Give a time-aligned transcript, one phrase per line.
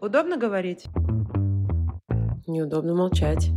[0.00, 0.86] Удобно говорить?
[2.46, 3.50] Неудобно молчать.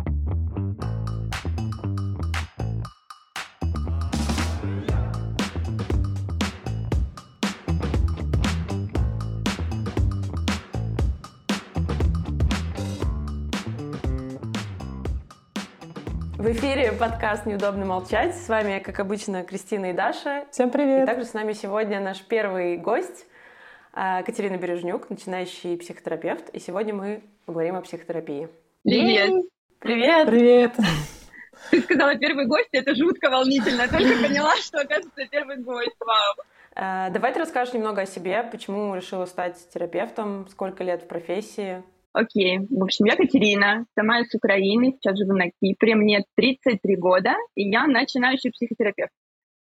[16.37, 18.35] В эфире подкаст «Неудобно молчать».
[18.35, 20.43] С вами, как обычно, Кристина и Даша.
[20.51, 21.03] Всем привет!
[21.03, 23.27] И также с нами сегодня наш первый гость
[23.93, 26.49] Катерина Бережнюк, начинающий психотерапевт.
[26.49, 28.49] И сегодня мы поговорим о психотерапии.
[28.83, 29.31] Привет!
[29.79, 30.27] Привет!
[30.27, 30.73] Привет!
[31.69, 33.87] Ты сказала первый гость, это жутко волнительно.
[33.87, 35.95] Только поняла, что оказывается первый гость.
[35.99, 36.47] Вау!
[36.75, 41.83] А, давай ты расскажешь немного о себе, почему решила стать терапевтом, сколько лет в профессии.
[42.13, 42.59] Окей.
[42.69, 47.69] В общем, я Катерина, сама из Украины, сейчас живу на Кипре, мне 33 года, и
[47.69, 49.11] я начинающий психотерапевт.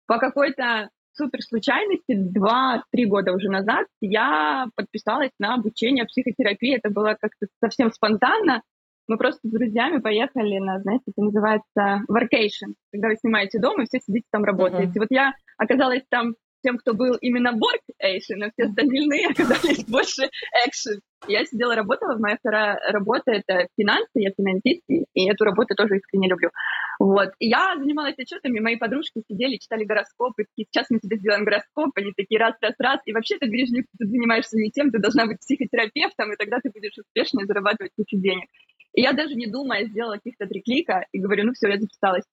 [0.07, 6.77] По какой-то супер случайности, два-три года уже назад я подписалась на обучение психотерапии.
[6.77, 8.63] Это было как-то совсем спонтанно.
[9.09, 13.87] Мы просто с друзьями поехали на, знаете, это называется workation, когда вы снимаете дом и
[13.87, 14.93] все сидите там работаете.
[14.93, 15.01] Uh-huh.
[15.01, 20.31] Вот я оказалась там тем, кто был именно work action, а все остальные оказались больше
[20.67, 21.01] action.
[21.29, 26.29] Я сидела, работала, моя вторая работа— это финансы, я финансист, и эту работу тоже искренне
[26.29, 26.51] люблю.
[26.99, 27.31] Вот.
[27.39, 31.93] И я занималась отчетами, мои подружки сидели, читали гороскопы, и сейчас мы тебе сделаем гороскоп,
[31.95, 36.33] они такие раз-раз-раз, и вообще ты говоришь, ты занимаешься не тем, ты должна быть психотерапевтом,
[36.33, 38.49] и тогда ты будешь успешно зарабатывать кучу денег.
[38.95, 42.25] И я даже не думая сделала каких-то три клика и говорю, ну все, я записалась.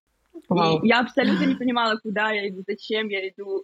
[0.49, 0.81] Wow.
[0.83, 3.63] И я абсолютно не понимала, куда я иду, зачем я иду,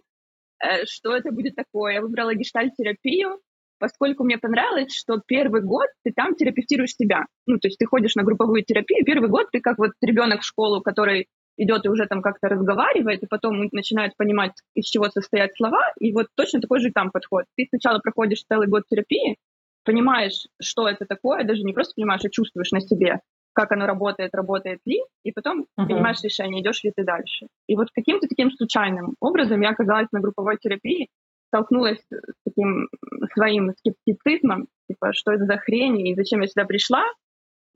[0.60, 1.94] э, что это будет такое.
[1.94, 3.40] Я выбрала гештальт-терапию,
[3.78, 7.26] поскольку мне понравилось, что первый год ты там терапевтируешь себя.
[7.46, 10.46] Ну, то есть ты ходишь на групповую терапию, первый год ты как вот ребенок в
[10.46, 15.52] школу, который идет и уже там как-то разговаривает, и потом начинает понимать, из чего состоят
[15.56, 17.44] слова, и вот точно такой же там подход.
[17.56, 19.36] Ты сначала проходишь целый год терапии,
[19.84, 23.20] понимаешь, что это такое, даже не просто понимаешь, а чувствуешь на себе,
[23.52, 25.86] как оно работает, работает ли, и потом uh-huh.
[25.86, 27.46] принимаешь решение, идешь ли ты дальше.
[27.66, 31.08] И вот каким-то таким случайным образом я оказалась на групповой терапии,
[31.48, 32.88] столкнулась с таким
[33.34, 37.02] своим скептицизмом, типа, что это за хрень и зачем я сюда пришла,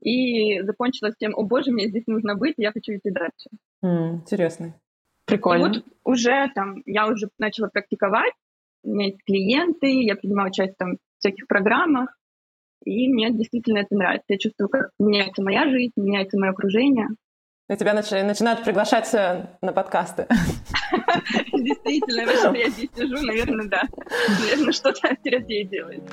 [0.01, 3.49] и закончилась тем, о боже, мне здесь нужно быть, я хочу идти дальше.
[3.83, 4.75] Mm, интересно.
[5.25, 5.65] Прикольно.
[5.65, 8.33] И вот уже там, я уже начала практиковать,
[8.83, 12.17] у меня есть клиенты, я принимаю участие там, в всяких программах,
[12.83, 14.25] и мне действительно это нравится.
[14.29, 17.07] Я чувствую, как меняется моя жизнь, меняется мое окружение.
[17.69, 19.11] И тебя начи- начинают приглашать
[19.61, 20.27] на подкасты.
[21.53, 23.83] Действительно, я здесь сижу, наверное, да.
[24.41, 26.03] Наверное, что-то терапия делает.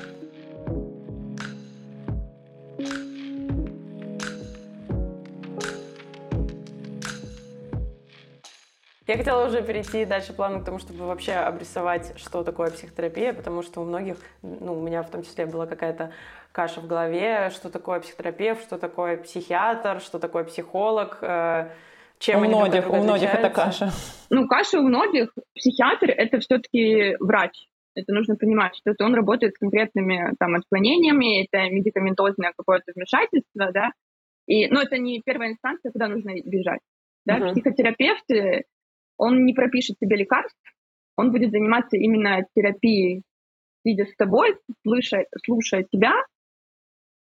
[9.09, 13.63] Я хотела уже перейти дальше плавно к тому, чтобы вообще обрисовать, что такое психотерапия, потому
[13.63, 16.11] что у многих, ну, у меня в том числе была какая-то
[16.51, 21.69] каша в голове, что такое психотерапевт, что такое психиатр, что такое психолог, э,
[22.19, 23.91] чем у они многих, друг у многих это каша.
[24.29, 25.33] Ну, каша у многих.
[25.55, 27.53] Психиатр— это все-таки врач.
[27.95, 33.71] Это нужно понимать, что это он работает с конкретными там отклонениями, это медикаментозное какое-то вмешательство,
[33.73, 33.91] да,
[34.49, 36.79] и, но это не первая инстанция, куда нужно бежать.
[37.25, 37.37] Да?
[37.37, 37.51] Uh-huh.
[37.51, 38.25] Психотерапевт
[39.17, 40.57] он не пропишет тебе лекарств,
[41.17, 43.23] он будет заниматься именно терапией,
[43.85, 46.13] сидя с тобой, слушая, слушая тебя.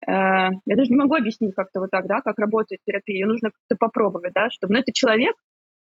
[0.06, 3.16] Э, я даже не могу объяснить как-то вот так, да, как работает терапия.
[3.16, 4.74] Ее нужно как-то попробовать, да, чтобы...
[4.74, 5.34] Ну, это человек,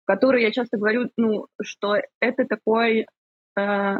[0.05, 3.05] который, я часто говорю, ну, что это такой
[3.57, 3.95] э,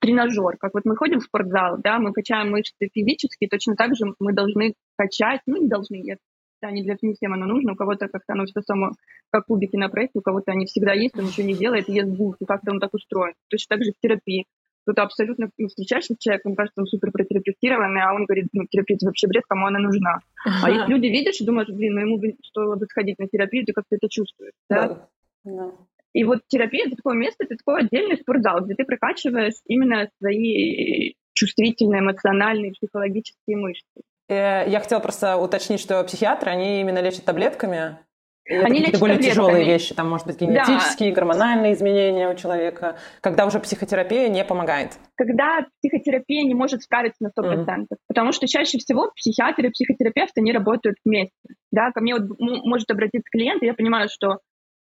[0.00, 0.56] тренажер.
[0.58, 4.32] Как вот мы ходим в спортзал, да, мы качаем мышцы физически, точно так же мы
[4.32, 6.16] должны качать, ну, не должны, я
[6.62, 8.92] да, не для всем оно нужно, у кого-то как-то оно все само,
[9.30, 12.44] как кубики на прессе, у кого-то они всегда есть, он ничего не делает, ест булки,
[12.46, 13.34] как-то он так устроен.
[13.50, 14.46] Точно так же в терапии.
[14.82, 18.98] Кто-то абсолютно ну, встречаешься с человеком, кажется, он супер протерапевтированный, а он говорит, ну, терапия
[19.02, 20.18] вообще бред, кому она нужна.
[20.44, 23.72] А если люди видишь и думают, блин, ну ему стоило бы сходить на терапию, ты
[23.72, 25.08] как-то это чувствуешь, да?
[25.44, 25.70] да.
[26.12, 31.14] И вот терапия— это такое место, это такой отдельный спортзал, где ты прокачиваешь именно свои
[31.32, 34.02] чувствительные, эмоциональные, психологические мышцы.
[34.28, 37.98] Э, я хотела просто уточнить, что психиатры, они именно лечат таблетками.
[38.48, 41.16] Они это более тяжелые вещи, там, может быть, генетические, да.
[41.16, 44.98] гормональные изменения у человека, когда уже психотерапия не помогает.
[45.16, 47.86] Когда психотерапия не может справиться на 100%, mm-hmm.
[48.08, 51.34] потому что чаще всего психиатры и психотерапевты, они работают вместе.
[51.70, 54.38] Да, ко мне вот может обратиться клиент, и я понимаю, что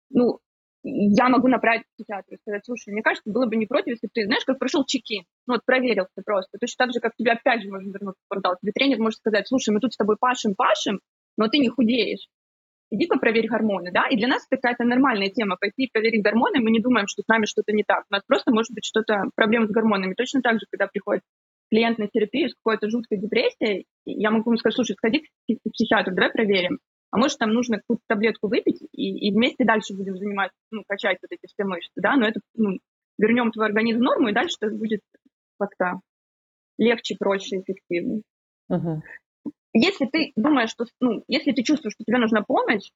[0.09, 0.39] ну,
[0.83, 4.07] я могу направить к психиатру и сказать, слушай, мне кажется, было бы не против, если
[4.07, 6.57] бы ты, знаешь, как прошел чеки, ну вот проверил ты просто.
[6.59, 8.57] Точно так же, как тебе опять же можно вернуться в спортзал.
[8.61, 11.00] Тебе тренер может сказать, слушай, мы тут с тобой пашем, пашем,
[11.38, 12.27] но ты не худеешь.
[12.94, 14.07] Иди-ка проверь гормоны, да?
[14.07, 15.57] И для нас это какая-то нормальная тема.
[15.60, 18.04] Пойти проверить гормоны, мы не думаем, что с нами что-то не так.
[18.12, 20.13] У нас просто может быть что-то, проблема с гормонами.
[20.13, 21.24] Точно так же, когда приходит
[21.72, 26.13] клиент на терапию с какой-то жуткой депрессией, я могу ему сказать, слушай, сходи к психиатру,
[26.13, 26.78] давай проверим.
[27.10, 31.18] А может, там нужно какую-то таблетку выпить, и, и вместе дальше будем заниматься, ну, качать
[31.22, 32.78] вот эти все мышцы, да, но это, ну,
[33.18, 35.01] вернем твой организм в норму, и дальше это будет
[35.60, 36.00] как-то
[36.78, 38.22] легче, проще, эффективнее.
[38.72, 39.00] Uh-huh.
[39.74, 42.92] Если ты думаешь, что, ну, если ты чувствуешь, что тебе нужна помощь,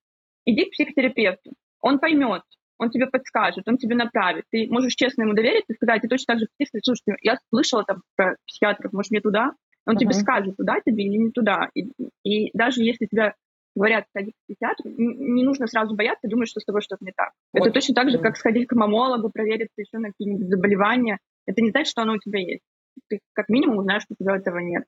[0.46, 1.54] иди к психотерапевту.
[1.82, 2.44] Он поймет,
[2.78, 4.46] он тебе подскажет, он тебе направит.
[4.52, 7.84] Ты можешь честно ему довериться и сказать, и точно так же психиатр, слушай, я слышала
[7.84, 9.52] там про психиатров, может, мне туда?
[9.86, 10.00] Он uh-huh.
[10.00, 11.70] тебе скажет, туда тебе или не туда.
[11.74, 11.88] И,
[12.24, 13.34] и даже если тебя
[13.76, 17.32] говорят, сходи к психиатру, не нужно сразу бояться, думать, что с тобой что-то не так.
[17.54, 17.68] Вот.
[17.68, 21.20] Это точно так же, как сходить к мамологу, провериться еще на какие-нибудь заболевания.
[21.46, 22.64] Это не значит, что оно у тебя есть.
[23.08, 24.84] Ты как минимум узнаешь, что у тебя этого нет.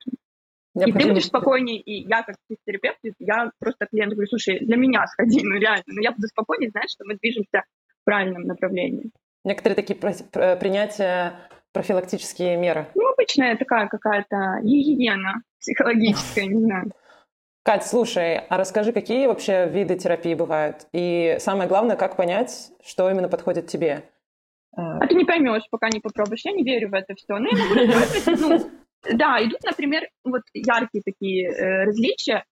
[0.75, 4.75] Я и ты будешь спокойнее, и я как психотерапевт, я просто клиенту говорю, слушай, для
[4.77, 7.63] меня сходи, ну реально, но я буду спокойнее, знаешь, что мы движемся
[8.01, 9.11] в правильном направлении.
[9.43, 11.33] Некоторые такие принятия
[11.71, 12.87] профилактические меры.
[12.95, 16.91] Ну, обычная такая какая-то гигиена психологическая, не знаю.
[17.63, 20.87] Кать, слушай, а расскажи, какие вообще виды терапии бывают?
[20.93, 24.03] И самое главное, как понять, что именно подходит тебе?
[24.75, 26.45] А ты не поймешь, пока не попробуешь.
[26.45, 27.37] Я не верю в это все.
[27.37, 28.69] Ну, я могу ну,
[29.03, 32.43] да, идут, например, вот яркие такие э, различия.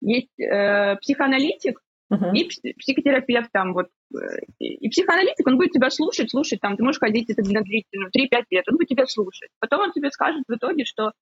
[0.00, 1.80] Есть э, психоаналитик
[2.12, 2.34] uh-huh.
[2.34, 3.86] и психотерапевт там вот.
[4.14, 4.18] Э,
[4.58, 8.44] и психоаналитик, он будет тебя слушать, слушать, там, ты можешь ходить это на длительную, 3-5
[8.50, 9.50] лет, он будет тебя слушать.
[9.60, 11.12] Потом он тебе скажет в итоге, что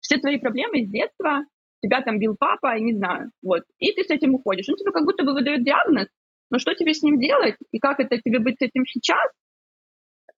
[0.00, 1.44] все твои проблемы с детства,
[1.82, 3.64] тебя там бил папа, я не знаю, вот.
[3.78, 4.68] И ты с этим уходишь.
[4.68, 6.06] Он тебе как будто бы выдает диагноз,
[6.50, 9.30] но что тебе с ним делать и как это тебе быть с этим сейчас,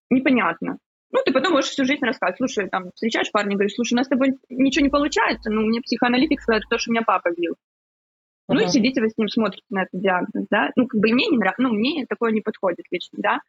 [0.08, 0.78] непонятно.
[1.12, 2.38] Ну, ты потом можешь всю жизнь рассказывать.
[2.38, 5.80] Слушай, там, встречаешь парня, говоришь, слушай, у нас с тобой ничего не получается, ну, мне
[5.80, 7.52] психоаналитик сказал, то, что меня папа бил.
[7.52, 8.54] Uh-huh.
[8.54, 10.70] Ну, и сидите вы с ним, смотрите на этот диагноз, да.
[10.76, 13.40] Ну, как бы мне не нравится, ну, мне такое не подходит лично, да.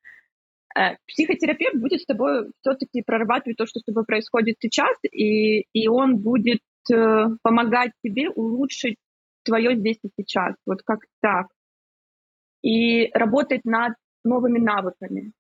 [0.76, 5.88] Э, психотерапевт будет с тобой все-таки прорабатывать то, что с тобой происходит сейчас, и, и
[5.88, 6.62] он будет
[6.92, 8.96] э, помогать тебе улучшить
[9.44, 11.48] твое здесь и сейчас, вот как так.
[12.64, 13.94] И работать над
[14.24, 15.32] новыми навыками.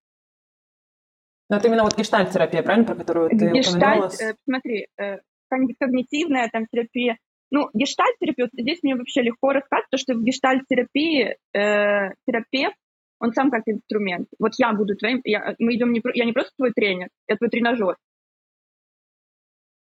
[1.51, 5.17] Но это именно вот гештальт-терапия, правильно, про которую ты Гештальт, э, смотри, э,
[5.49, 7.17] когнитивная там терапия.
[7.51, 12.77] Ну, гештальт-терапия, здесь мне вообще легко рассказать, то, что в гештальт-терапии э, терапевт,
[13.19, 14.29] он сам как инструмент.
[14.39, 17.49] Вот я буду твоим, я, мы идем не, я не просто твой тренер, я твой
[17.49, 17.97] тренажер.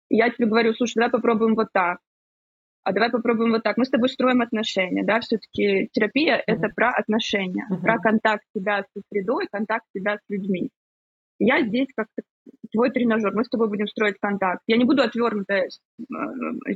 [0.10, 2.00] Я тебе говорю, слушай, давай попробуем вот так
[2.84, 3.78] а давай попробуем вот так.
[3.78, 6.44] Мы с тобой строим отношения, да, все-таки терапия mm-hmm.
[6.48, 7.82] это про отношения, mm-hmm.
[7.82, 10.70] про контакт себя с средой, контакт себя с людьми.
[11.46, 12.08] Я здесь как
[12.72, 14.62] твой тренажер, мы с тобой будем строить контакт.
[14.66, 15.68] Я не буду отвернуто э,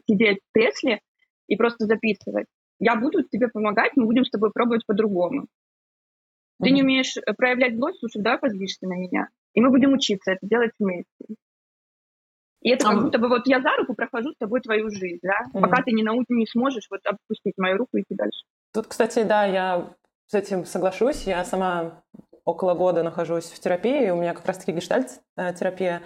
[0.05, 0.99] сидеть в Тесле
[1.47, 2.47] и просто записывать.
[2.79, 5.43] Я буду тебе помогать, мы будем с тобой пробовать по-другому.
[5.43, 6.65] Mm-hmm.
[6.65, 9.29] Ты не умеешь э, проявлять злость, слушай, давай позлишься на меня.
[9.53, 11.25] И мы будем учиться это делать вместе.
[12.61, 15.45] И это как будто бы вот я за руку прохожу с тобой твою жизнь, да,
[15.47, 15.61] mm-hmm.
[15.61, 18.43] пока ты не, нау- не сможешь вот отпустить мою руку и идти дальше.
[18.73, 21.25] Тут, кстати, да, я с этим соглашусь.
[21.25, 22.03] Я сама
[22.47, 26.01] около года нахожусь в терапии, у меня как раз-таки гештальт-терапия,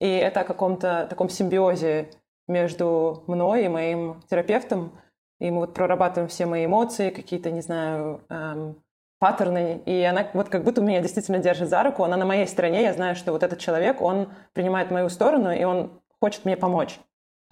[0.00, 2.10] и это о каком-то таком симбиозе
[2.48, 4.98] между мной и моим терапевтом,
[5.38, 8.82] и мы вот прорабатываем все мои эмоции, какие-то, не знаю, эм,
[9.20, 12.82] паттерны, и она вот как будто меня действительно держит за руку, она на моей стороне,
[12.82, 16.98] я знаю, что вот этот человек, он принимает мою сторону, и он хочет мне помочь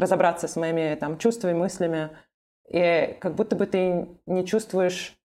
[0.00, 2.10] разобраться с моими там чувствами, мыслями,
[2.68, 5.16] и как будто бы ты не чувствуешь,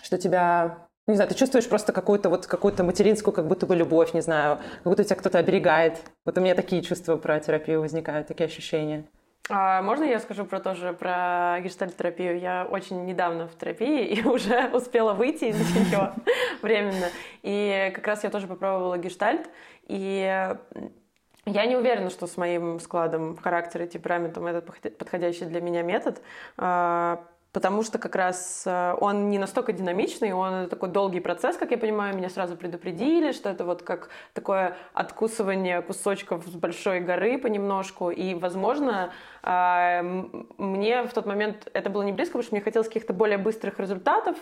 [0.00, 3.76] что тебя ну, не знаю, ты чувствуешь просто какую-то вот какую-то материнскую, как будто бы
[3.76, 5.98] любовь, не знаю, как будто тебя кто-то оберегает.
[6.24, 9.04] Вот у меня такие чувства про терапию возникают, такие ощущения.
[9.50, 12.40] А можно я скажу про тоже про гештальт-терапию?
[12.40, 16.14] Я очень недавно в терапии и уже успела выйти из нее
[16.62, 17.10] временно.
[17.42, 19.50] И как раз я тоже попробовала гештальт.
[19.86, 20.56] И
[21.46, 26.22] я не уверена, что с моим складом характера и темпераментом это подходящий для меня метод,
[26.56, 27.22] а,
[27.54, 31.78] потому что как раз э, он не настолько динамичный, он такой долгий процесс, как я
[31.78, 38.10] понимаю, меня сразу предупредили, что это вот как такое откусывание кусочков с большой горы понемножку,
[38.10, 39.12] и, возможно,
[39.44, 40.02] э,
[40.58, 43.78] мне в тот момент это было не близко, потому что мне хотелось каких-то более быстрых
[43.78, 44.36] результатов,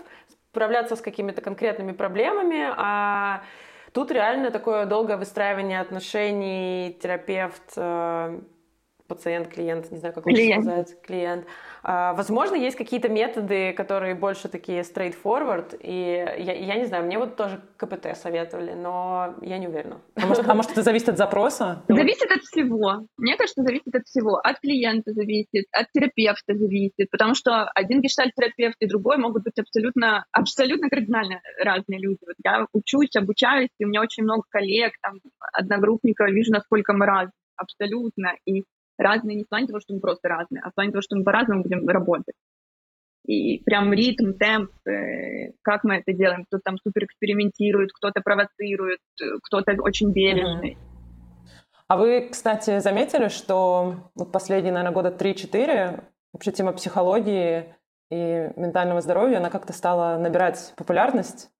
[0.50, 3.42] справляться с какими-то конкретными проблемами, а
[3.92, 8.40] тут реально такое долгое выстраивание отношений терапевт э,
[9.14, 10.64] пациент, клиент, не знаю, как лучше клиент.
[10.64, 11.46] сказать, клиент.
[11.82, 17.18] А, возможно, есть какие-то методы, которые больше такие straightforward, и я, я не знаю, мне
[17.18, 20.00] вот тоже КПТ советовали, но я не уверена.
[20.14, 21.82] А может, а может это зависит от запроса?
[21.88, 23.06] Зависит от всего.
[23.18, 24.36] Мне кажется, зависит от всего.
[24.36, 30.24] От клиента зависит, от терапевта зависит, потому что один гештальт-терапевт и другой могут быть абсолютно,
[30.32, 32.20] абсолютно кардинально разные люди.
[32.26, 35.18] Вот я учусь, обучаюсь, и у меня очень много коллег, там,
[35.52, 38.64] одногруппников, вижу, насколько мы разные абсолютно, и
[39.02, 41.24] разные не в плане того, что мы просто разные, а в плане того, что мы
[41.24, 42.34] по-разному будем работать.
[43.24, 48.98] И прям ритм, темп, э, как мы это делаем, кто-то там супер экспериментирует, кто-то провоцирует,
[49.44, 50.76] кто-то очень бережный.
[51.86, 57.74] А вы, кстати, заметили, что вот последние, наверное, года 3-4 вообще тема психологии
[58.10, 61.51] и ментального здоровья, она как-то стала набирать популярность.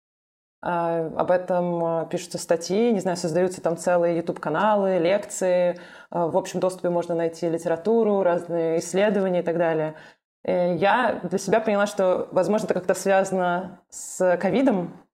[0.64, 5.81] А, об этом а, пишутся статьи, не знаю, создаются там целые YouTube-каналы, лекции.
[6.11, 9.97] А, в общем доступе можно найти литературу, разные исследования и так далее.
[10.45, 15.04] И я для себя поняла, что, возможно, это как-то связано с ковидом,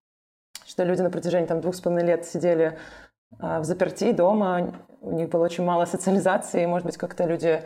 [0.67, 2.79] что люди на протяжении там, двух с половиной лет сидели
[3.31, 7.63] в заперти дома, у них было очень мало социализации, может быть, как-то люди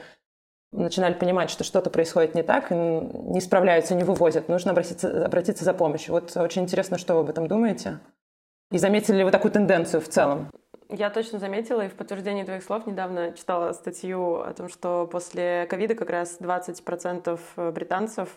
[0.73, 5.75] начинали понимать, что что-то происходит не так, не справляются, не вывозят, нужно обратиться, обратиться за
[5.75, 6.15] помощью.
[6.15, 8.01] Вот очень интересно, что вы об этом думаете?
[8.71, 10.51] И заметили ли вы такую тенденцию в целом?
[10.89, 15.67] Я точно заметила, и в подтверждении твоих слов недавно читала статью о том, что после
[15.69, 18.29] ковида как раз 20% британцев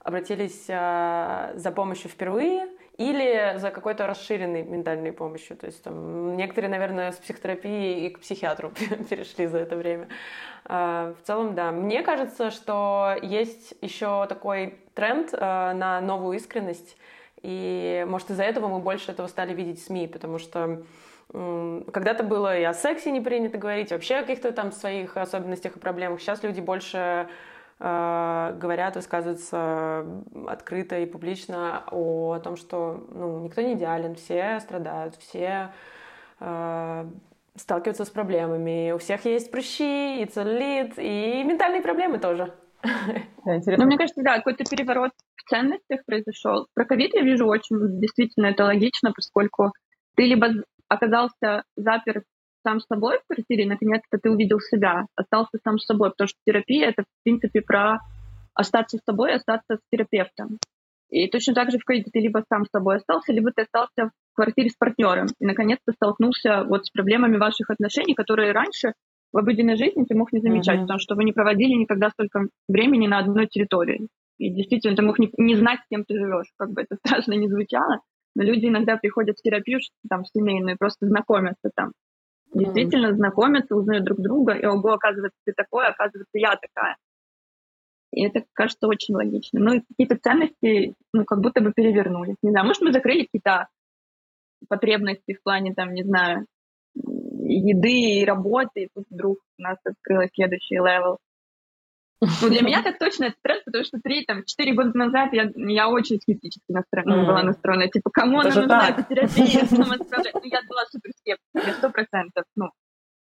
[0.00, 2.68] обратились а, за помощью впервые,
[2.98, 5.56] или за какой-то расширенной ментальной помощью.
[5.56, 8.70] То есть там, некоторые, наверное, с психотерапии и к психиатру
[9.10, 10.08] перешли за это время.
[10.64, 11.70] А, в целом, да.
[11.70, 16.96] Мне кажется, что есть еще такой тренд а, на новую искренность.
[17.42, 20.82] И, может, из-за этого мы больше этого стали видеть в СМИ, потому что
[21.30, 25.78] когда-то было и о сексе не принято говорить, вообще о каких-то там своих особенностях и
[25.78, 26.20] проблемах.
[26.20, 27.28] Сейчас люди больше
[27.80, 30.04] говорят, высказываются
[30.48, 35.72] открыто и публично о том, что ну, никто не идеален, все страдают, все
[36.40, 37.04] э,
[37.54, 42.52] сталкиваются с проблемами, у всех есть прыщи, и целлюлит, и ментальные проблемы тоже.
[43.44, 46.66] Да, Ну, мне кажется, да, какой-то переворот в ценностях произошел.
[46.74, 49.72] Про ковид я вижу очень, действительно, это логично, поскольку
[50.16, 50.48] ты либо
[50.88, 52.24] оказался заперт
[52.68, 56.38] сам с собой в квартире, наконец-то ты увидел себя, остался сам с собой, потому что
[56.46, 57.98] терапия— это, в принципе, про
[58.54, 60.58] остаться с собой, остаться с терапевтом.
[61.08, 64.10] И точно так же в ковиде ты либо сам с собой остался, либо ты остался
[64.32, 68.92] в квартире с партнером и наконец-то столкнулся вот с проблемами ваших отношений, которые раньше
[69.32, 70.82] в обыденной жизни ты мог не замечать, mm-hmm.
[70.82, 74.08] потому что вы не проводили никогда столько времени на одной территории.
[74.38, 77.32] И действительно, ты мог не, не знать, с кем ты живешь, как бы это страшно
[77.32, 78.00] не звучало,
[78.34, 81.92] но люди иногда приходят в терапию, там, в семейную, просто знакомятся там
[82.54, 86.96] действительно знакомятся, узнают друг друга, и ого, оказывается, ты такой, оказывается, я такая.
[88.12, 89.60] И это кажется очень логично.
[89.60, 92.36] Ну и какие-то ценности, ну, как будто бы перевернулись.
[92.42, 93.68] Не знаю, может, мы закрыли какие-то
[94.68, 96.46] потребности в плане, там, не знаю,
[96.94, 101.18] еды и работы, и тут вдруг у нас открылось следующий level.
[102.20, 105.50] Ну, для меня так точно это тренд, потому что три, там, четыре года назад я,
[105.54, 107.26] я очень скептически настроена, mm.
[107.26, 107.88] была настроена.
[107.88, 109.66] Типа, кому она нужна, эта терапия?
[109.70, 112.70] Ну, я была супер скептиком, сто процентов, ну.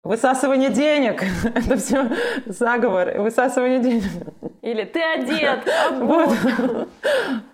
[0.03, 1.23] Высасывание денег.
[1.45, 2.11] Это все
[2.47, 3.21] заговор.
[3.21, 4.05] Высасывание денег.
[4.63, 5.61] Или ты одет.
[5.99, 6.37] Вот.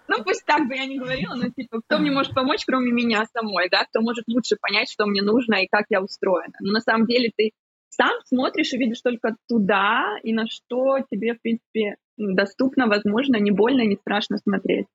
[0.09, 3.25] Ну, пусть так бы я не говорила, но типа, кто мне может помочь, кроме меня
[3.33, 3.85] самой, да?
[3.85, 6.55] Кто может лучше понять, что мне нужно и как я устроена.
[6.61, 7.51] Но на самом деле ты
[7.89, 13.51] сам смотришь и видишь только туда, и на что тебе, в принципе, доступно, возможно, не
[13.51, 14.87] больно, не страшно смотреть.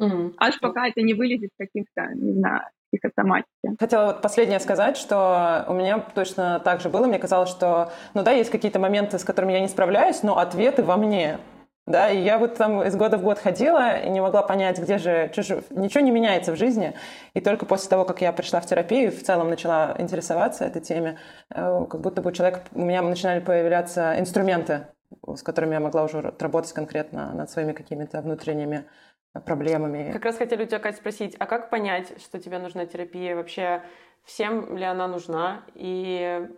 [0.00, 0.34] Mm-hmm.
[0.38, 3.76] Аж пока это не вылезет каких-то, не знаю, психосоматики.
[3.78, 7.06] Хотела вот последнее сказать, что у меня точно так же было.
[7.06, 10.82] Мне казалось, что, ну да, есть какие-то моменты, с которыми я не справляюсь, но ответы
[10.82, 11.38] во мне.
[11.86, 14.98] Да, и я вот там из года в год ходила и не могла понять, где
[14.98, 16.94] же, же, ничего не меняется в жизни.
[17.34, 21.18] И только после того, как я пришла в терапию, в целом начала интересоваться этой теме,
[21.50, 24.86] э, как будто бы у человека, у меня начинали появляться инструменты,
[25.26, 28.84] с которыми я могла уже работать конкретно над своими какими-то внутренними
[29.40, 30.12] проблемами.
[30.12, 33.34] Как раз хотели у тебя, Катя, спросить, а как понять, что тебе нужна терапия?
[33.34, 33.82] Вообще,
[34.24, 35.62] всем ли она нужна?
[35.74, 36.48] И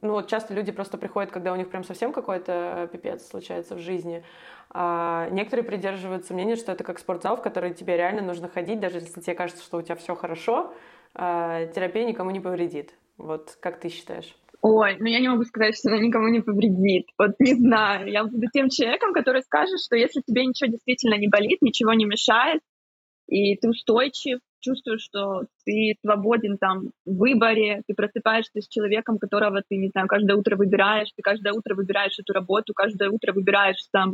[0.00, 3.78] ну, вот часто люди просто приходят, когда у них прям совсем какой-то пипец случается в
[3.78, 4.24] жизни.
[4.70, 8.98] А некоторые придерживаются мнения, что это как спортзал, в который тебе реально нужно ходить, даже
[8.98, 10.72] если тебе кажется, что у тебя все хорошо,
[11.14, 12.94] а терапия никому не повредит.
[13.18, 14.34] Вот как ты считаешь?
[14.62, 17.08] Ой, ну я не могу сказать, что она никому не повредит.
[17.18, 18.10] Вот не знаю.
[18.10, 22.04] Я буду тем человеком, который скажет, что если тебе ничего действительно не болит, ничего не
[22.04, 22.62] мешает,
[23.28, 29.62] и ты устойчив, чувствуешь, что ты свободен там в выборе, ты просыпаешься с человеком, которого
[29.68, 33.84] ты, не знаю, каждое утро выбираешь, ты каждое утро выбираешь эту работу, каждое утро выбираешь
[33.90, 34.12] сам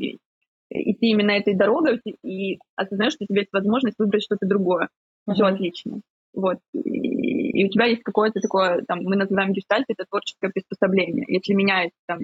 [0.71, 4.88] идти именно этой дорогой и осознаешь, что у тебя есть возможность выбрать что-то другое.
[5.28, 5.35] Uh-huh.
[5.35, 6.00] Все отлично.
[6.35, 6.59] Вот.
[6.75, 11.25] И, и у тебя есть какое-то такое, там, мы называем гештальт, это творческое приспособление.
[11.28, 12.19] Если меняется там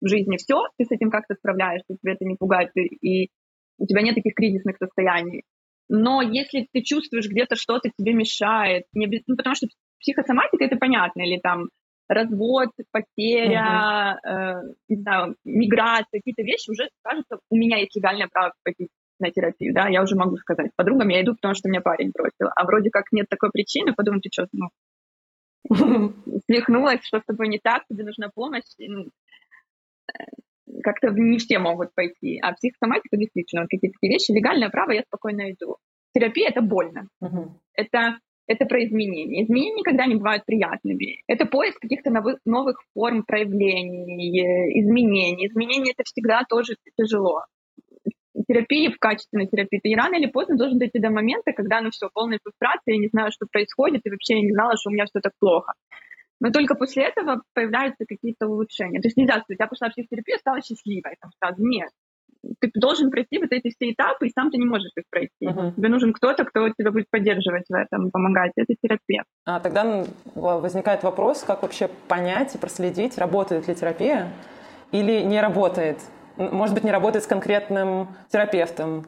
[0.00, 3.30] в жизни все, ты с этим как-то справляешься, тебя это не пугает, и, и
[3.78, 5.44] у тебя нет таких кризисных состояний.
[5.88, 9.66] Но если ты чувствуешь где-то что-то тебе мешает, не, ну, потому что
[10.00, 11.68] психосоматика это понятно, или там
[12.08, 14.30] развод, потеря, uh-huh.
[14.30, 19.30] э, не знаю, миграция, какие-то вещи, уже кажется, у меня есть легальное право пойти на
[19.30, 20.72] терапию, да, я уже могу сказать.
[20.76, 22.52] Подругам я иду, потому что меня парень бросил.
[22.54, 24.68] А вроде как нет такой причины, подумать, ты что, ну,
[26.46, 28.64] свихнулась, что с тобой не так, тебе нужна помощь.
[30.82, 32.38] Как-то не все могут пойти.
[32.42, 35.76] А психосоматика действительно, вот какие-то такие вещи, легальное право я спокойно иду.
[36.14, 37.08] Терапия— это больно.
[37.74, 39.44] Это это про изменения.
[39.44, 41.22] Изменения никогда не бывают приятными.
[41.28, 42.10] Это поиск каких-то
[42.44, 45.46] новых, форм проявлений, изменений.
[45.46, 47.42] Изменения— это всегда тоже тяжело
[48.48, 52.08] терапии, в качественной терапии, ты рано или поздно должен дойти до момента, когда, ну все,
[52.12, 55.04] полная фрустрация, я не знаю, что происходит, и вообще я не знала, что у меня
[55.04, 55.72] все так плохо.
[56.42, 59.00] Но только после этого появляются какие-то улучшения.
[59.00, 61.64] То есть нельзя сказать, я пошла в психотерапию, стала счастливой там, сразу.
[61.64, 61.88] Нет.
[62.58, 65.46] Ты должен пройти вот эти все этапы, и сам ты не можешь их пройти.
[65.46, 65.72] Uh-huh.
[65.76, 68.50] Тебе нужен кто-то, кто тебя будет поддерживать в этом, помогать.
[68.56, 69.28] Это терапевт.
[69.46, 74.32] А тогда возникает вопрос, как вообще понять и проследить, работает ли терапия
[74.90, 75.98] или не работает
[76.36, 79.06] может быть, не работает с конкретным терапевтом,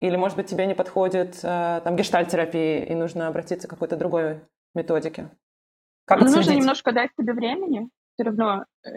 [0.00, 4.40] или, может быть, тебе не подходит э, там гештальт-терапия, и нужно обратиться к какой-то другой
[4.74, 5.28] методике.
[6.10, 8.64] Как ну, нужно немножко дать себе времени, все равно.
[8.84, 8.90] Э,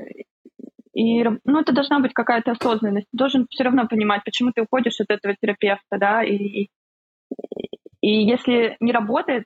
[0.95, 3.05] и, ну, это должна быть какая-то осознанность.
[3.11, 6.69] Ты должен все равно понимать, почему ты уходишь от этого терапевта, да, и,
[8.01, 9.43] и, если не работает,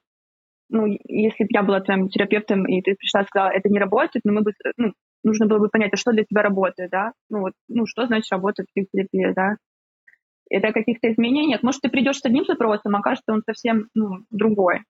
[0.70, 4.24] ну, если бы я была твоим терапевтом, и ты пришла и сказала, это не работает,
[4.24, 4.94] но мы бы, ну,
[5.26, 7.12] нужно было бы понять, а что для тебя работает, да?
[7.30, 9.58] Ну вот, ну что значит работает психотерапия, да?
[10.50, 11.64] Это каких-то изменениях.
[11.64, 14.84] Может, ты придешь с одним запросом, а окажется он совсем ну, другой.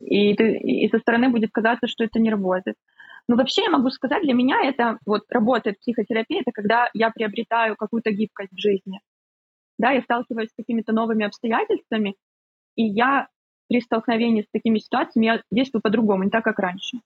[0.00, 2.76] И, ты, и со стороны будет казаться, что это не работает.
[3.28, 7.76] Но вообще я могу сказать, для меня это вот работает психотерапия, это когда я приобретаю
[7.76, 9.00] какую-то гибкость в жизни.
[9.78, 12.14] Да, я сталкиваюсь с какими-то новыми обстоятельствами,
[12.76, 13.28] и я
[13.68, 16.98] при столкновении с такими ситуациями я действую по-другому, не так, как раньше.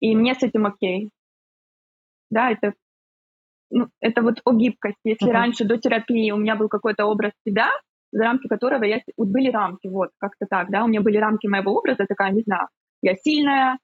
[0.00, 1.10] И мне с этим окей.
[2.30, 2.74] Да, это,
[3.70, 4.98] ну, это вот о гибкости.
[5.04, 5.32] Если uh-huh.
[5.32, 7.70] раньше до терапии у меня был какой-то образ себя,
[8.12, 9.00] за рамки которого я...
[9.16, 12.42] Вот были рамки, вот, как-то так, да, у меня были рамки моего образа, такая, не
[12.42, 12.68] знаю,
[13.02, 13.78] я сильная,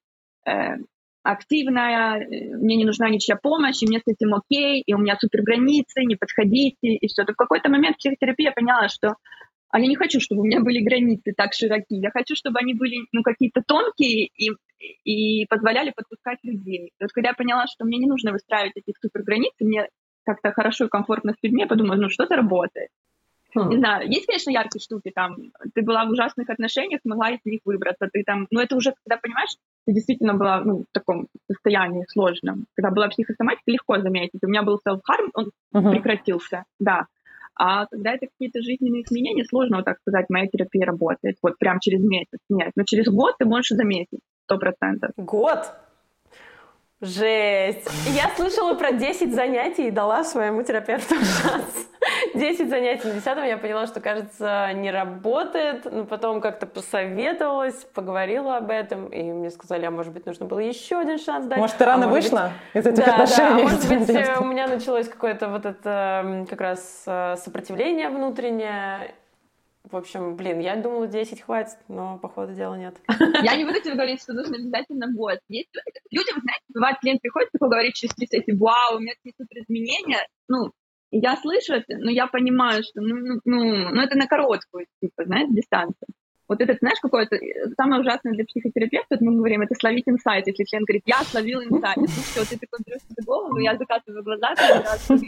[0.47, 0.77] э,
[1.23, 5.17] активная, э, мне не нужна ничья помощь, и мне с этим окей, и у меня
[5.19, 7.25] супер границы, не подходите, и все.
[7.25, 9.15] То в какой-то момент психотерапия поняла, что
[9.69, 12.01] а я не хочу, чтобы у меня были границы так широкие.
[12.01, 14.51] Я хочу, чтобы они были ну, какие-то тонкие и,
[15.05, 16.93] и позволяли подпускать людей.
[16.99, 19.89] И вот когда я поняла, что мне не нужно выстраивать этих супер границ, мне
[20.25, 22.89] как-то хорошо и комфортно с людьми, я подумала, ну что-то работает.
[23.57, 23.71] Хм.
[23.71, 25.37] Не знаю, есть, конечно, яркие штуки, там,
[25.75, 29.19] ты была в ужасных отношениях, могла из них выбраться, ты там, но это уже, когда
[29.21, 32.67] понимаешь, ты действительно была, ну, в таком состоянии сложном.
[32.75, 34.41] Когда была психосоматика, легко заметить.
[34.43, 35.91] У меня был self-harm, он uh-huh.
[35.91, 37.07] прекратился, да.
[37.59, 41.81] А когда это какие-то жизненные изменения, сложно вот так сказать, моя терапия работает вот прям
[41.81, 42.39] через месяц.
[42.51, 45.13] Нет, но через год ты можешь заметить, сто процентов.
[45.17, 45.73] Год?
[47.01, 47.89] Жесть.
[48.15, 51.89] Я слышала про 10 занятий и дала своему терапевту шанс.
[52.37, 53.09] 10 занятий.
[53.09, 55.85] На 10 я поняла, что, кажется, не работает.
[55.91, 59.09] Но потом как-то посоветовалась, поговорила об этом.
[59.09, 61.59] И мне сказали, а может быть, нужно было еще один шанс дать.
[61.59, 62.85] Может, ты рано а вышла быть...
[62.85, 63.49] из этих да, отношений?
[63.49, 69.15] Да, а может быть, у меня началось какое-то вот это как раз э, сопротивление внутреннее.
[69.91, 72.97] В общем, блин, я думала, 10 хватит, но, походу, дела нет.
[73.43, 75.39] Я не буду тебе говорить, что нужно обязательно год.
[75.49, 75.69] Есть...
[76.11, 79.63] Людям, знаете, бывает, клиент приходит, такой говорит через 3 сессии, вау, у меня такие супер
[79.63, 80.27] изменения.
[80.49, 80.73] Ну,
[81.21, 85.25] я слышу это, но я понимаю, что ну, ну, ну, ну это на короткую, типа,
[85.25, 86.09] знаешь, дистанцию.
[86.49, 90.47] Вот этот, знаешь, какое-то э, самое ужасное для психотерапевта, мы говорим, это словить инсайт.
[90.47, 94.23] Если клиент говорит, я словил инсайт, ну все, ты такой берешь себе голову, я закатываю
[94.23, 94.55] глаза,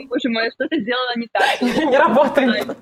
[0.08, 1.60] боже мой, что ты сделала не так.
[1.90, 2.76] Не работает.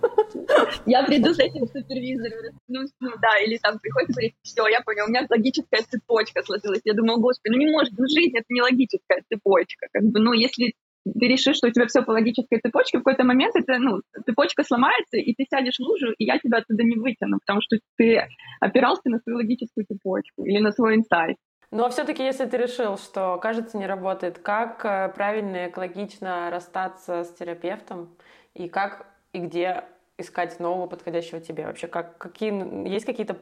[0.85, 4.81] Я приду с этим супервизором, ну, ну да, или там приходит и говорит, все, я
[4.83, 6.83] понял, у меня логическая цепочка сложилась.
[6.85, 9.87] Я думаю, господи, ну не может, ну жизнь это не логическая цепочка.
[9.93, 10.75] Как бы, ну если
[11.13, 14.65] ты решишь, что у тебя все по логической цепочке, в какой-то момент это, ну, цепочка
[14.65, 18.27] сломается, и ты сядешь в лужу, и я тебя оттуда не вытяну, потому что ты
[18.61, 21.37] опирался на свою логическую цепочку или на свой инсайт.
[21.71, 26.49] Ну а все-таки, если ты решил, что, кажется, не работает, как э, правильно и экологично
[26.51, 28.09] расстаться с терапевтом,
[28.55, 29.85] и как и где
[30.17, 31.67] искать нового подходящего тебе?
[31.67, 33.37] Вообще, как, какие, есть какие-то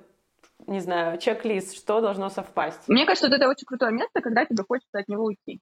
[0.66, 2.88] не знаю, чек-лист, что должно совпасть?
[2.88, 5.60] Мне кажется, что это очень крутое место, когда тебе хочется от него уйти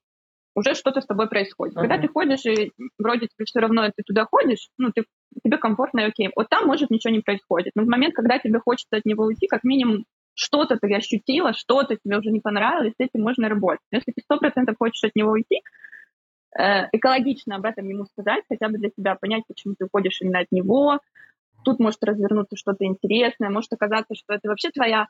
[0.55, 1.77] уже что-то с тобой происходит.
[1.77, 1.81] Uh-huh.
[1.81, 5.05] Когда ты ходишь, и вроде тебе все равно ты туда ходишь, ну, ты,
[5.45, 6.31] тебе комфортно и окей.
[6.37, 7.73] Вот там, может, ничего не происходит.
[7.75, 11.97] Но в момент, когда тебе хочется от него уйти, как минимум что-то ты ощутила, что-то
[11.97, 13.85] тебе уже не понравилось, с этим можно работать.
[13.91, 15.63] Но если ты сто процентов хочешь от него уйти,
[16.59, 20.41] э, экологично об этом ему сказать, хотя бы для себя понять, почему ты уходишь именно
[20.41, 21.01] от него.
[21.65, 25.07] Тут может развернуться что-то интересное, может оказаться, что это вообще твоя,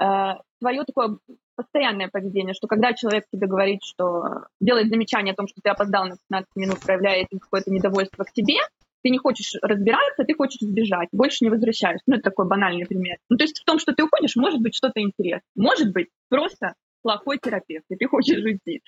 [0.00, 1.18] э, твое такое
[1.58, 6.06] постоянное поведение, что когда человек тебе говорит, что делает замечание о том, что ты опоздал
[6.06, 8.54] на 15 минут, проявляя этим какое-то недовольство к тебе,
[9.02, 12.04] ты не хочешь разбираться, ты хочешь сбежать, больше не возвращаешься.
[12.06, 13.16] Ну, это такой банальный пример.
[13.28, 15.42] Ну, то есть в том, что ты уходишь, может быть что-то интересное.
[15.56, 18.82] Может быть просто плохой терапевт, и ты хочешь уйти.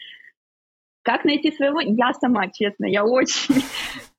[1.03, 1.81] Как найти своего?
[1.81, 3.65] Я сама, честно, я очень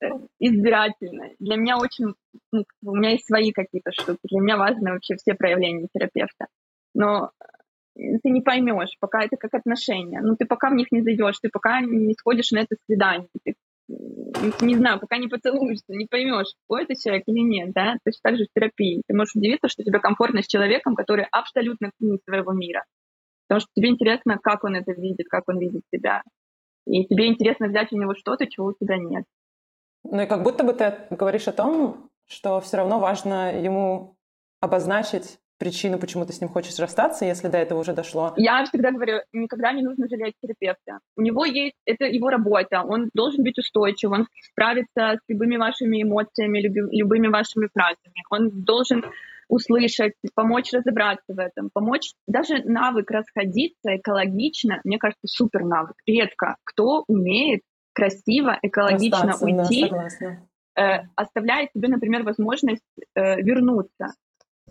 [0.39, 1.35] избирательная.
[1.39, 2.15] Для меня очень...
[2.51, 4.19] Ну, у меня есть свои какие-то штуки.
[4.23, 6.47] Для меня важно вообще все проявления терапевта.
[6.93, 7.31] Но
[8.23, 10.21] ты не поймешь, пока это как отношения.
[10.21, 14.65] Ну, ты пока в них не зайдешь, ты пока не сходишь на это свидание, ты
[14.65, 18.37] не знаю, пока не поцелуешься, не поймешь, какой это человек или нет, да, точно так
[18.37, 19.01] же в терапии.
[19.07, 22.83] Ты можешь удивиться, что тебе комфортно с человеком, который абсолютно не своего мира.
[23.47, 26.23] Потому что тебе интересно, как он это видит, как он видит себя.
[26.87, 29.25] И тебе интересно взять у него что-то, чего у тебя нет.
[30.03, 34.15] Ну и как будто бы ты говоришь о том, что все равно важно ему
[34.61, 38.33] обозначить причину, почему ты с ним хочешь расстаться, если до этого уже дошло?
[38.35, 40.97] Я всегда говорю, никогда не нужно жалеть терапевта.
[41.15, 46.01] У него есть, это его работа, он должен быть устойчив, он справится с любыми вашими
[46.01, 48.23] эмоциями, любыми вашими фразами.
[48.31, 49.05] Он должен
[49.49, 52.13] услышать, помочь разобраться в этом, помочь.
[52.27, 55.95] Даже навык расходиться экологично, мне кажется, супер навык.
[56.07, 57.61] Редко кто умеет
[57.93, 62.81] красиво, экологично Остаться, уйти, да, э, оставляя себе, например, возможность
[63.13, 64.13] э, вернуться.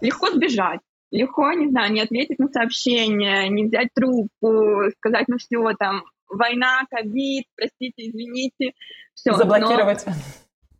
[0.01, 5.75] Легко сбежать, легко, не знаю, не ответить на сообщение, не взять трубку, сказать, ну все,
[5.79, 8.73] там, война, ковид, простите, извините,
[9.15, 9.35] все.
[9.35, 10.05] Заблокировать.
[10.07, 10.13] Но,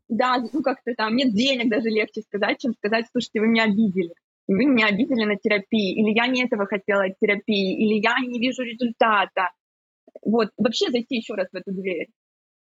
[0.09, 4.13] да, ну как-то там, нет денег даже легче сказать, чем сказать, слушайте, вы меня обидели.
[4.49, 8.41] Вы меня обидели на терапии, или я не этого хотела от терапии, или я не
[8.41, 9.51] вижу результата.
[10.23, 12.09] Вот, вообще зайти еще раз в эту дверь.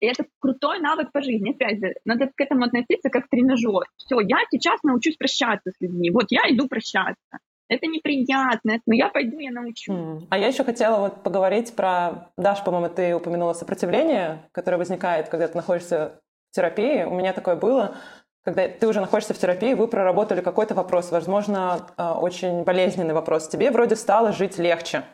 [0.03, 1.53] И это крутой навык по жизни.
[1.53, 3.87] Опять же, надо к этому относиться как тренажер.
[3.97, 6.11] Все, я сейчас научусь прощаться с людьми.
[6.11, 7.39] Вот я иду прощаться.
[7.69, 10.27] Это неприятно, но я пойду, я научу.
[10.29, 12.33] А я еще хотела вот поговорить про...
[12.37, 17.05] Даш, по-моему, ты упомянула сопротивление, которое возникает, когда ты находишься в терапии.
[17.05, 17.95] У меня такое было,
[18.45, 23.47] когда ты уже находишься в терапии, вы проработали какой-то вопрос, возможно, э, очень болезненный вопрос.
[23.47, 25.05] Тебе вроде стало жить легче.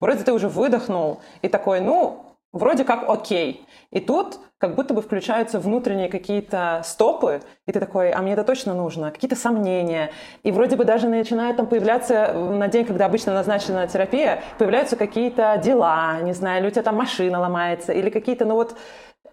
[0.00, 2.25] Вроде ты уже выдохнул и такой, ну,
[2.56, 3.66] вроде как окей.
[3.90, 8.42] И тут как будто бы включаются внутренние какие-то стопы, и ты такой, а мне это
[8.42, 10.10] точно нужно, какие-то сомнения.
[10.42, 15.60] И вроде бы даже начинают там появляться на день, когда обычно назначена терапия, появляются какие-то
[15.62, 18.76] дела, не знаю, или у тебя там машина ломается, или какие-то, ну вот,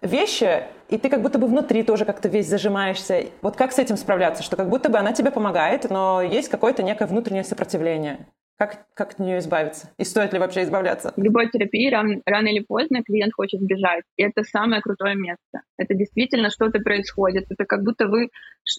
[0.02, 3.26] вещи, и ты как будто бы внутри тоже как-то весь зажимаешься.
[3.42, 6.84] Вот как с этим справляться, что как будто бы она тебе помогает, но есть какое-то
[6.84, 8.28] некое внутреннее сопротивление.
[8.58, 9.92] Как, как от нее избавиться?
[9.98, 11.14] И стоит ли вообще избавляться?
[11.18, 14.04] В любой терапии рано, рано или поздно клиент хочет сбежать.
[14.16, 15.62] И это самое крутое место.
[15.78, 17.46] Это действительно что-то происходит.
[17.50, 18.30] Это как будто вы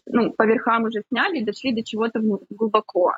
[0.06, 3.12] ну, по верхам уже сняли и дошли до чего-то глубоко.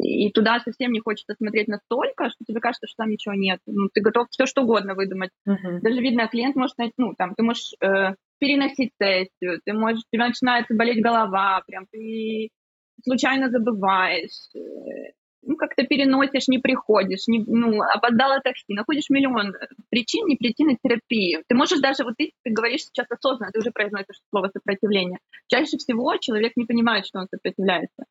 [0.00, 3.60] И туда совсем не хочется смотреть настолько, что тебе кажется, что там ничего нет.
[3.66, 5.30] Ну, ты готов все что угодно выдумать.
[5.46, 5.80] Uh-huh.
[5.82, 10.28] Даже видно, клиент может, ну, там, ты можешь э, переносить сессию, ты можешь, у тебя
[10.28, 12.48] начинает болеть голова, прям ты
[13.02, 15.12] случайно забываешь, э,
[15.46, 19.54] ну, как-то переносишь, не приходишь, не, ну, опоздала такси, находишь миллион
[19.90, 21.42] причин не прийти на терапию.
[21.48, 25.18] Ты можешь даже, вот ты, ты говоришь сейчас осознанно, ты уже произносишь слово сопротивление.
[25.48, 28.04] Чаще всего человек не понимает, что он сопротивляется.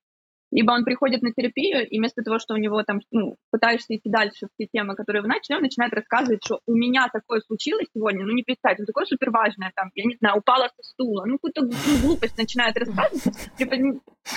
[0.54, 4.08] Либо он приходит на терапию, и вместо того, что у него там, ну, пытаешься идти
[4.10, 7.88] дальше в те темы, которые вы начали, он начинает рассказывать, что у меня такое случилось
[7.92, 11.26] сегодня, ну не представь, ну такое супер важное, там, я не знаю, упала со стула,
[11.26, 11.68] ну какую-то
[12.04, 13.36] глупость начинает рассказывать,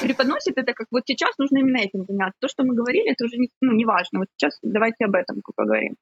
[0.01, 2.39] преподносит это как вот сейчас нужно именно этим заняться.
[2.41, 4.21] То, что мы говорили, это уже не, ну, не важно.
[4.21, 5.97] Вот сейчас давайте об этом поговорим.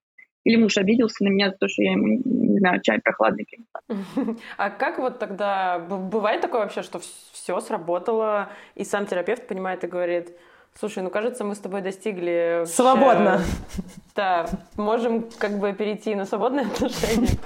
[0.44, 4.36] Или муж обиделся на меня за то, что я ему, не знаю, чай прохладный кинула.
[4.58, 7.00] А как вот тогда, бывает такое вообще, что
[7.32, 10.36] все сработало, и сам терапевт понимает и говорит,
[10.74, 12.64] слушай, ну кажется, мы с тобой достигли...
[12.66, 13.40] Свободно.
[14.14, 17.36] Да, можем как бы перейти на свободные отношения.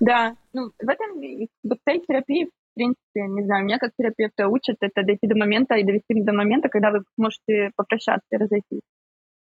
[0.00, 5.02] Да, ну в этом, этой терапии, в принципе, не знаю, меня как терапевта учат это
[5.02, 8.80] дойти до момента и довести до момента, когда вы можете попрощаться и разойтись.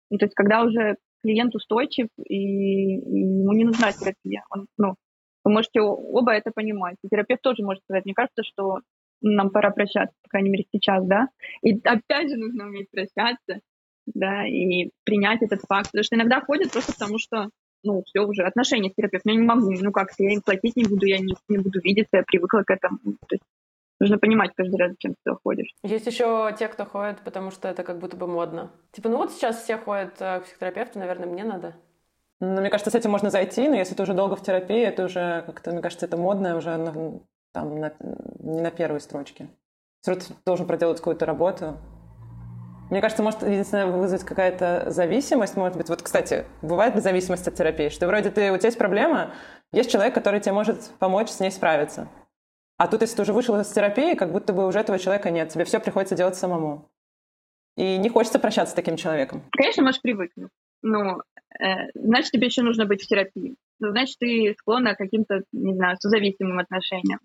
[0.09, 4.43] Ну, то есть, когда уже клиент устойчив, и, ему не нужна терапия.
[4.49, 4.95] Он, ну,
[5.43, 6.97] вы можете оба это понимать.
[7.03, 8.79] И терапевт тоже может сказать, мне кажется, что
[9.21, 11.27] нам пора прощаться, по крайней мере, сейчас, да.
[11.61, 13.59] И опять же нужно уметь прощаться,
[14.07, 15.91] да, и принять этот факт.
[15.91, 17.49] Потому что иногда ходят просто потому, что,
[17.83, 20.85] ну, все уже, отношения с терапевтом, я не могу, ну как, я им платить не
[20.85, 22.97] буду, я не, не буду видеться, я привыкла к этому.
[23.03, 23.43] То есть
[24.01, 25.75] Нужно понимать каждый раз, зачем ты ходишь.
[25.83, 28.71] Есть еще те, кто ходит, потому что это как будто бы модно.
[28.93, 31.75] Типа, ну вот сейчас все ходят э, к психотерапевту, наверное, мне надо.
[32.39, 35.05] Ну, мне кажется, с этим можно зайти, но если ты уже долго в терапии, это
[35.05, 37.19] уже как-то, мне кажется, это модное уже на,
[37.53, 37.93] там, на,
[38.39, 39.49] не на первой строчке.
[40.01, 41.77] Все равно ты должен проделать какую-то работу.
[42.89, 45.89] Мне кажется, может единственное вызвать какая-то зависимость, может быть.
[45.89, 49.31] Вот, кстати, бывает зависимость от терапии, что вроде ты, у тебя есть проблема,
[49.71, 52.07] есть человек, который тебе может помочь с ней справиться.
[52.81, 55.49] А тут, если ты уже вышел из терапии, как будто бы уже этого человека нет.
[55.49, 56.89] Тебе все приходится делать самому.
[57.77, 59.43] И не хочется прощаться с таким человеком.
[59.51, 60.49] Конечно, можешь привыкнуть.
[60.81, 61.19] Ну,
[61.59, 63.55] э, значит, тебе еще нужно быть в терапии.
[63.79, 67.19] Ну, значит, ты склонна к каким-то, не знаю, созависимым отношениям.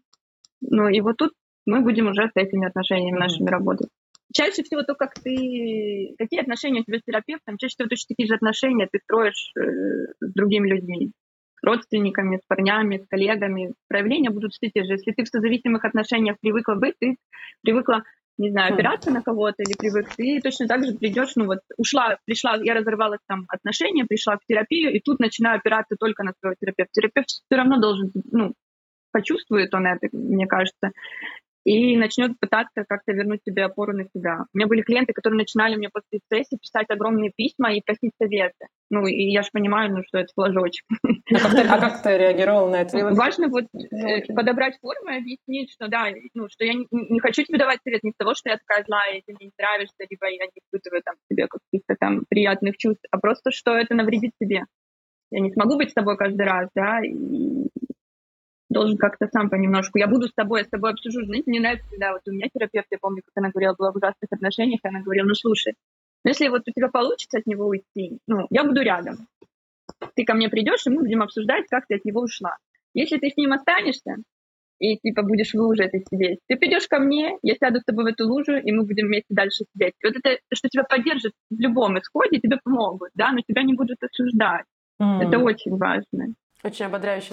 [0.60, 1.32] Ну, и вот тут
[1.64, 3.88] мы будем уже с этими отношениями нашими работать.
[4.34, 6.14] Чаще всего то, как ты...
[6.18, 9.62] Какие отношения у тебя с терапевтом, чаще всего точно такие же отношения ты строишь э,
[10.20, 11.12] с другими людьми
[11.66, 13.74] родственниками, с парнями, с коллегами.
[13.88, 14.92] Проявления будут все те же.
[14.92, 17.16] Если ты в созависимых отношениях привыкла быть, ты
[17.62, 18.02] привыкла
[18.38, 22.18] не знаю, опираться на кого-то или привык, ты точно так же придешь, ну вот, ушла,
[22.26, 26.54] пришла, я разорвала там отношения, пришла в терапию, и тут начинаю опираться только на своего
[26.60, 26.92] терапевта.
[26.92, 28.52] Терапевт все равно должен, ну,
[29.10, 30.90] почувствует он это, мне кажется,
[31.66, 34.44] и начнет пытаться как-то вернуть себе опору на себя.
[34.54, 38.66] У меня были клиенты, которые начинали мне после сессии писать огромные письма и просить советы.
[38.88, 40.86] Ну, и я же понимаю, ну, что это флажочек.
[41.34, 42.96] А как ты, а как ты реагировал на это?
[43.12, 47.42] Важно вот э, подобрать форму и объяснить, что да, ну, что я не, не хочу
[47.42, 50.06] тебе давать совет не с того, что я такая злая, и ты мне не нравишься,
[50.08, 54.30] либо я не испытываю там себе каких-то там приятных чувств, а просто, что это навредит
[54.40, 54.62] тебе.
[55.32, 57.66] Я не смогу быть с тобой каждый раз, да, и
[58.68, 59.98] должен как-то сам понемножку.
[59.98, 61.24] Я буду с тобой, я с тобой обсужу.
[61.24, 63.96] Знаете, мне нравится, когда вот у меня терапевт, я помню, как она говорила, была в
[63.96, 65.74] ужасных отношениях, и она говорила, ну слушай,
[66.24, 69.28] если вот у тебя получится от него уйти, ну, я буду рядом.
[70.14, 72.56] Ты ко мне придешь, и мы будем обсуждать, как ты от него ушла.
[72.94, 74.16] Если ты с ним останешься,
[74.78, 76.40] и типа будешь в луже этой сидеть.
[76.48, 79.28] Ты придешь ко мне, я сяду с тобой в эту лужу, и мы будем вместе
[79.30, 79.94] дальше сидеть.
[80.02, 83.74] И вот это, что тебя поддержит в любом исходе, тебе помогут, да, но тебя не
[83.74, 84.66] будут осуждать.
[85.00, 85.22] Mm.
[85.22, 86.34] Это очень важно.
[86.66, 87.32] Очень ободряюще.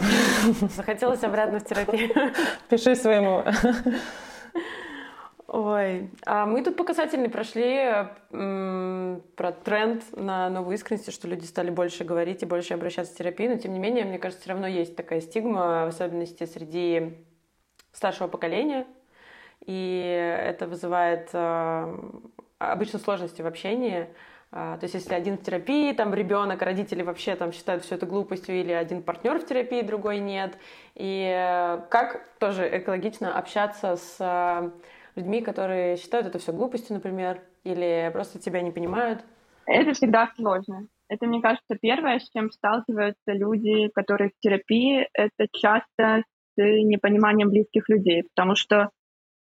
[0.75, 2.11] Захотелось обратно в терапию.
[2.69, 3.43] Пиши своему.
[5.47, 11.71] Ой, а мы тут показательно прошли м, про тренд на новую искренность, что люди стали
[11.71, 14.67] больше говорить и больше обращаться в терапию, но тем не менее, мне кажется, все равно
[14.67, 17.17] есть такая стигма, в особенности среди
[17.91, 18.85] старшего поколения,
[19.65, 21.97] и это вызывает э,
[22.57, 24.07] обычно сложности в общении,
[24.53, 28.55] то есть если один в терапии, там ребенок, родители вообще там считают все это глупостью,
[28.55, 30.59] или один партнер в терапии, другой нет.
[30.93, 34.69] И э, как тоже экологично общаться с э,
[35.15, 39.21] людьми, которые считают это все глупостью, например, или просто тебя не понимают?
[39.65, 40.85] Это всегда сложно.
[41.09, 46.23] Это, мне кажется, первое, с чем сталкиваются люди, которые в терапии, это часто
[46.55, 48.91] с непониманием близких людей, потому что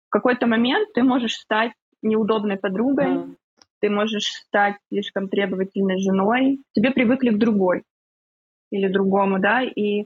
[0.10, 1.72] в какой-то момент ты можешь стать
[2.04, 3.36] неудобной подругой, mm
[3.82, 7.84] ты можешь стать слишком требовательной женой, тебе привыкли к другой
[8.72, 10.06] или другому, да, и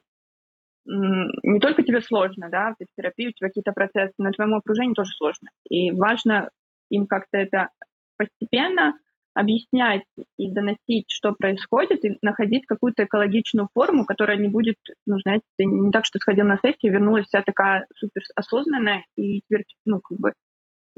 [0.86, 4.94] не только тебе сложно, да, ты в терапии, у тебя какие-то процессы, но твоему окружению
[4.94, 5.50] тоже сложно.
[5.70, 6.50] И важно
[6.90, 7.70] им как-то это
[8.18, 8.94] постепенно
[9.34, 10.04] объяснять
[10.38, 15.92] и доносить, что происходит, и находить какую-то экологичную форму, которая не будет, ну, знаете, не
[15.92, 20.34] так, что сходил на сессию, вернулась вся такая супер осознанная, и теперь, ну, как бы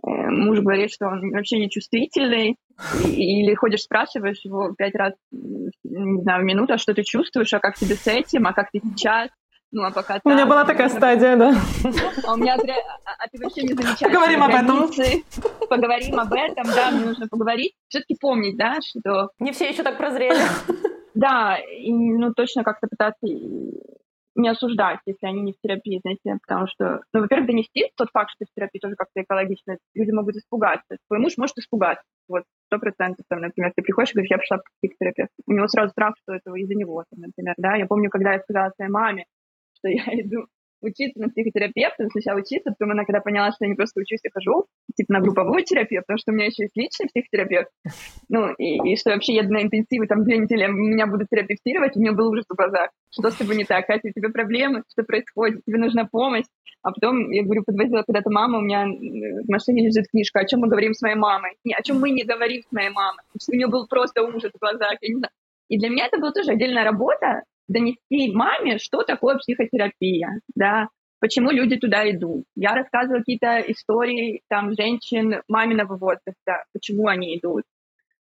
[0.04, 2.58] муж говорит, что он вообще не чувствительный,
[3.04, 7.60] или ходишь, спрашиваешь его пять раз, не знаю, в минуту, а что ты чувствуешь, а
[7.60, 9.30] как тебе с этим, а как ты сейчас,
[9.72, 11.54] ну, а пока У меня была такая стадия, да.
[12.26, 14.00] А у меня, а, а ты вообще не замечаешь.
[14.00, 14.90] Поговорим об этом.
[15.70, 17.74] Поговорим об этом, да, мне нужно поговорить.
[17.90, 19.32] Все-таки помнить, да, что...
[19.40, 20.40] Не все еще так прозрели.
[21.16, 23.26] Да, и, ну, точно как-то пытаться
[24.38, 28.32] не осуждать, если они не в терапии, знаете, потому что, ну, во-первых, донести тот факт,
[28.32, 30.98] что ты в терапии тоже как-то экологично, люди могут испугаться.
[31.08, 32.04] Твой муж может испугаться.
[32.30, 35.34] Вот, сто процентов, там, например, ты приходишь и говоришь, я пришла к психотерапевту.
[35.48, 37.76] У него сразу страх, что это из-за него, там, например, да.
[37.76, 39.26] Я помню, когда я сказала своей маме,
[39.78, 40.48] что я иду
[40.82, 44.32] учиться на психотерапевта, сначала учиться, потом она, когда поняла, что я не просто учусь, я
[44.32, 47.70] хожу, типа, на групповую терапию, потому что у меня еще есть личный психотерапевт,
[48.30, 52.00] ну, и, и что вообще я на интенсивы, там, две недели меня будут терапевтировать, у
[52.00, 52.90] меня был ужас в глазах.
[53.10, 53.88] Что с тобой не так?
[53.88, 54.84] Катя, у тебя проблемы?
[54.92, 55.64] Что происходит?
[55.66, 56.46] Тебе нужна помощь?
[56.84, 60.62] А потом, я говорю, подвозила когда-то мама, у меня в машине лежит книжка, о чем
[60.62, 61.58] мы говорим с моей мамой.
[61.64, 63.24] Не, о чем мы не говорим с моей мамой.
[63.34, 65.32] У нее был просто ужас в глазах, я не знаю.
[65.70, 71.52] И для меня это была тоже отдельная работа, донести маме, что такое психотерапия, да, почему
[71.52, 72.46] люди туда идут.
[72.56, 77.64] Я рассказывала какие-то истории там женщин маминого возраста, почему они идут,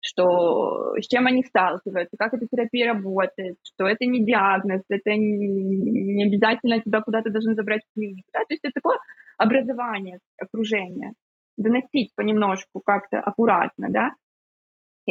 [0.02, 5.48] что с чем они сталкиваются, как эта терапия работает, что это не диагноз, это не,
[5.48, 8.00] не обязательно тебя куда-то должны забрать в.
[8.34, 8.40] Да?
[8.40, 8.98] То есть это такое
[9.38, 11.14] образование, окружение,
[11.58, 14.12] доносить понемножку как-то аккуратно, да,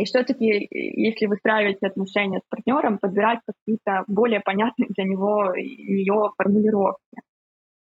[0.01, 7.21] и все-таки, если выстраиваете отношения с партнером, подбирать какие-то более понятные для него ее формулировки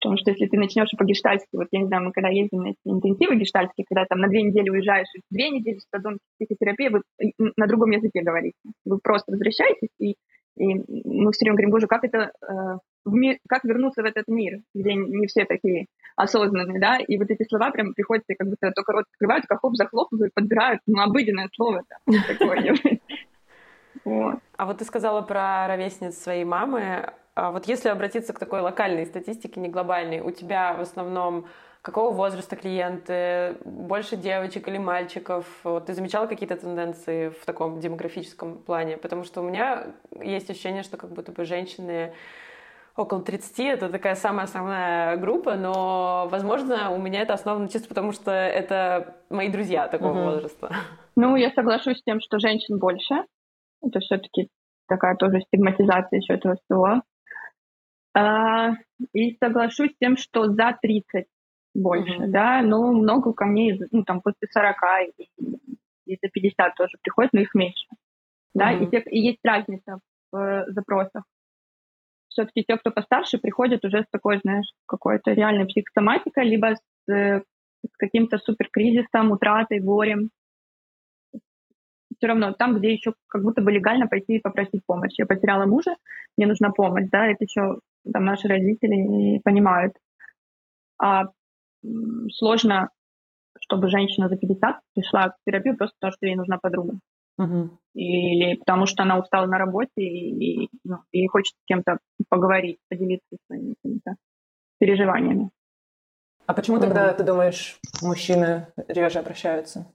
[0.06, 3.36] Потому что если ты начнешь по-гештальски, вот я не знаю, мы когда ездим на интенсивы
[3.36, 7.02] гештальские, когда там на две недели уезжаешь, две недели с подобной психотерапии, вы
[7.56, 8.54] на другом языке говорите.
[8.84, 10.10] Вы просто возвращаетесь, и,
[10.58, 14.28] и мы все время говорим, боже, как это, э, в мир, как вернуться в этот
[14.28, 18.72] мир, где не все такие осознанные, да, и вот эти слова прям приходится, как будто
[18.72, 21.82] только рот открывают, как хоп, захлопывают, подбирают, ну, обыденное слово
[22.28, 22.74] такое.
[24.04, 27.12] А вот ты сказала про ровесниц своей мамы.
[27.34, 31.46] А вот если обратиться к такой локальной статистике, не глобальной, у тебя в основном
[31.82, 35.44] какого возраста клиенты, больше девочек или мальчиков?
[35.86, 38.96] Ты замечала какие-то тенденции в таком демографическом плане?
[38.96, 39.88] Потому что у меня
[40.20, 42.12] есть ощущение, что как будто бы женщины
[42.96, 48.12] около 30, это такая самая основная группа, но, возможно, у меня это основано чисто потому,
[48.12, 50.24] что это мои друзья такого uh-huh.
[50.24, 50.72] возраста.
[51.14, 53.14] Ну, я соглашусь с тем, что женщин больше.
[53.82, 54.48] Это все-таки
[54.88, 57.02] такая тоже стигматизация еще этого всего.
[58.14, 58.72] А,
[59.12, 61.26] и соглашусь с тем, что за 30
[61.74, 62.28] больше, mm-hmm.
[62.28, 64.76] да, но много ко мне, ну, там, после 40
[65.18, 65.28] и,
[66.06, 67.86] и за 50 тоже приходят, но их меньше,
[68.54, 68.84] да, mm-hmm.
[68.84, 69.98] и, те, и есть разница
[70.32, 71.24] в э, запросах.
[72.36, 77.40] Все-таки те, кто постарше, приходят уже с такой, знаешь, какой-то реальной психосоматикой, либо с, э,
[77.40, 80.28] с каким-то суперкризисом, утратой, горем,
[82.18, 85.14] все равно там, где еще как будто бы легально пойти и попросить помощь.
[85.16, 85.96] Я потеряла мужа,
[86.36, 87.80] мне нужна помощь, да, это еще
[88.12, 89.94] там наши родители понимают.
[91.02, 91.24] А
[92.32, 92.90] сложно,
[93.60, 96.98] чтобы женщина за 50 пришла в терапию просто потому, что ей нужна подруга.
[97.94, 102.78] Или потому что она устала на работе и, и, ну, и хочет с кем-то поговорить,
[102.88, 104.16] поделиться своими какими-то
[104.78, 105.50] переживаниями.
[106.46, 109.92] А почему тогда, ты думаешь, мужчины реже обращаются?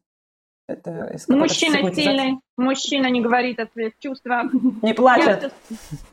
[0.68, 4.52] Это мужчина сильный, мужчина не говорит о своих чувствах.
[4.82, 5.54] Не плачет.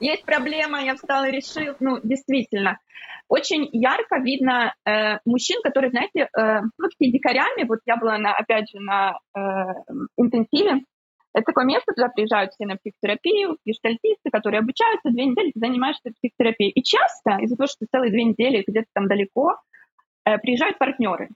[0.01, 1.75] Я, есть проблема, я встал и решил.
[1.81, 2.79] Ну, действительно.
[3.29, 7.69] Очень ярко видно э, мужчин, которые, знаете, э, ну, такие дикарями.
[7.69, 9.41] Вот я была, на, опять же, на э,
[10.17, 10.85] интенсиве.
[11.35, 16.11] Это такое место, туда приезжают все на психотерапию, гештальтисты, которые обучаются две недели, ты занимаешься
[16.11, 16.71] психотерапией.
[16.71, 19.57] И часто, из-за того, что целые две недели где-то там далеко,
[20.25, 21.29] э, приезжают партнеры.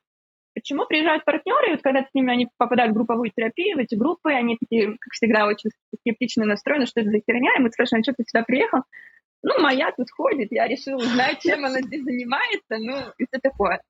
[0.54, 3.94] Почему приезжают партнеры, и вот когда с ними они попадают в групповую терапию, в эти
[3.94, 8.00] группы, они такие, как всегда, очень скептично настроены, что это за херня, и мы спрашиваем,
[8.00, 8.80] «А что ты сюда приехал?
[9.42, 13.80] Ну, моя тут ходит, я решила узнать, чем она здесь занимается, ну, и все такое.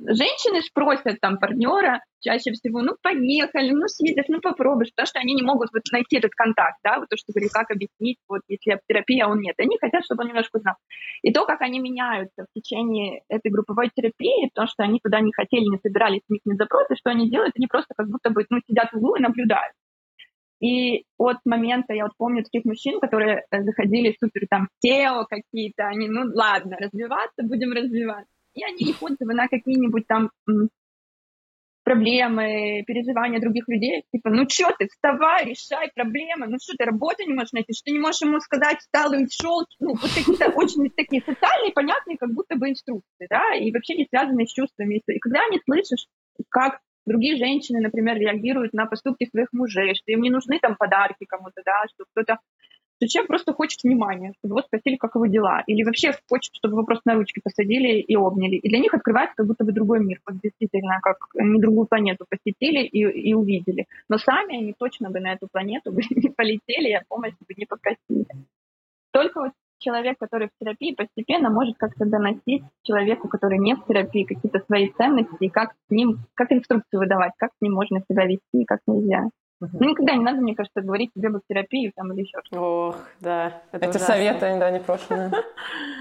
[0.00, 5.34] Женщины спросят там партнера чаще всего, ну, поехали, ну, съездишь, ну, попробуешь, потому что они
[5.34, 8.80] не могут вот найти этот контакт, да, вот то, что говорю, как объяснить, вот если
[8.88, 9.54] терапия, а он нет.
[9.58, 10.74] Они хотят, чтобы он немножко знал.
[11.22, 15.32] И то, как они меняются в течение этой групповой терапии, потому что они туда не
[15.32, 18.44] хотели, не собирались, у них нет запроса, что они делают, они просто как будто бы,
[18.50, 19.74] ну, сидят в углу и наблюдают.
[20.60, 25.86] И от момента, я вот помню таких мужчин, которые э, заходили супер там SEO какие-то,
[25.86, 30.30] они, ну ладно, развиваться, будем развиваться и они их отзывы на какие-нибудь там
[31.84, 34.04] проблемы, переживания других людей.
[34.10, 36.46] Типа, ну что ты, вставай, решай проблемы.
[36.48, 39.24] Ну что ты, работу не можешь найти, что ты не можешь ему сказать, встал и
[39.24, 39.66] ушел.
[39.80, 44.06] Ну, вот какие-то очень такие социальные, понятные, как будто бы инструкции, да, и вообще не
[44.08, 45.02] связанные с чувствами.
[45.06, 46.06] И когда не слышишь,
[46.48, 51.26] как другие женщины, например, реагируют на поступки своих мужей, что им не нужны там подарки
[51.28, 52.38] кому-то, да, что кто-то
[53.08, 55.62] человек просто хочет внимания, чтобы его спросили, как его дела.
[55.66, 58.56] Или вообще хочет, чтобы его просто на ручки посадили и обняли.
[58.56, 60.20] И для них открывается как будто бы другой мир.
[60.26, 63.86] Вот действительно, как не другую планету посетили и, и увидели.
[64.08, 67.54] Но сами они точно бы на эту планету бы не полетели, и о помощи бы
[67.56, 68.26] не попросили.
[69.12, 74.24] Только вот человек, который в терапии, постепенно может как-то доносить человеку, который не в терапии,
[74.24, 78.24] какие-то свои ценности, и как с ним, как инструкцию выдавать, как с ним можно себя
[78.26, 79.28] вести, как нельзя.
[79.72, 82.60] Ну, никогда не надо, мне кажется, говорить тебе бы в терапию там или еще что-то.
[82.60, 83.62] Ох, да.
[83.72, 85.30] Это, это советы, да, непрошенные.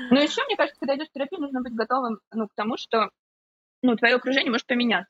[0.10, 3.10] Ну, еще, мне кажется, когда идешь в терапию, нужно быть готовым ну, к тому, что
[3.82, 5.10] ну, твое окружение может поменяться.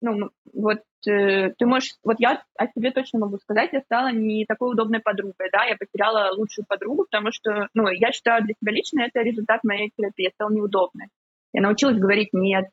[0.00, 4.46] Ну, вот э, ты можешь, вот я о себе точно могу сказать, я стала не
[4.46, 8.72] такой удобной подругой, да, я потеряла лучшую подругу, потому что, ну, я считаю для себя
[8.72, 11.08] лично это результат моей терапии, я стала неудобной.
[11.52, 12.66] Я научилась говорить «нет»,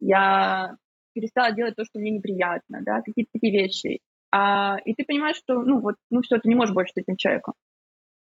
[0.00, 0.76] я
[1.12, 4.00] перестала делать то, что мне неприятно, да, какие-то такие вещи.
[4.30, 7.16] А, и ты понимаешь, что, ну, вот, ну, все, ты не можешь больше с этим
[7.16, 7.54] человеком.